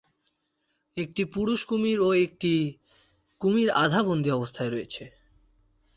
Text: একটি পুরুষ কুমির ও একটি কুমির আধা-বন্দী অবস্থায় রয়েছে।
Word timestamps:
একটি 0.97 1.23
পুরুষ 1.33 1.59
কুমির 1.65 1.99
ও 1.99 2.09
একটি 2.25 2.53
কুমির 3.41 3.69
আধা-বন্দী 3.83 4.29
অবস্থায় 4.31 4.71
রয়েছে। 4.71 5.03